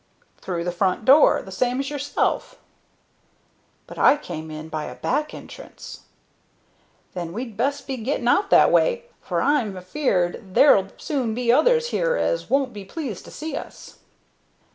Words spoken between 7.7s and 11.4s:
be getting out that way, for I'm afeard there'll soon